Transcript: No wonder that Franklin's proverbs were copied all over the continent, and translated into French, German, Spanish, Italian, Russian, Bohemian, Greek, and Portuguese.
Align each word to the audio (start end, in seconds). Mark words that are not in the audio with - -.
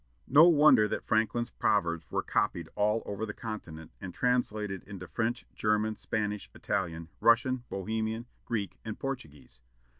No 0.27 0.47
wonder 0.47 0.87
that 0.87 1.05
Franklin's 1.05 1.51
proverbs 1.51 2.09
were 2.09 2.23
copied 2.23 2.69
all 2.73 3.03
over 3.05 3.23
the 3.23 3.35
continent, 3.35 3.91
and 4.01 4.11
translated 4.11 4.81
into 4.85 5.07
French, 5.07 5.45
German, 5.53 5.95
Spanish, 5.95 6.49
Italian, 6.55 7.09
Russian, 7.19 7.65
Bohemian, 7.69 8.25
Greek, 8.43 8.79
and 8.83 8.97
Portuguese. 8.97 9.61